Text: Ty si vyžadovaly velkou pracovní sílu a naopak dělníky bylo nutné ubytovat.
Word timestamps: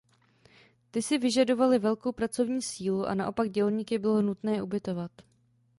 Ty 0.91 1.01
si 1.01 1.17
vyžadovaly 1.17 1.79
velkou 1.79 2.11
pracovní 2.11 2.61
sílu 2.61 3.05
a 3.05 3.15
naopak 3.15 3.49
dělníky 3.49 3.99
bylo 3.99 4.21
nutné 4.21 4.63
ubytovat. 4.63 5.11